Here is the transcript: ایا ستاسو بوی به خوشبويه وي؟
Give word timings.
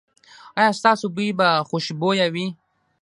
ایا 0.57 0.71
ستاسو 0.79 1.05
بوی 1.15 1.29
به 1.39 1.47
خوشبويه 1.69 2.27
وي؟ 2.33 2.47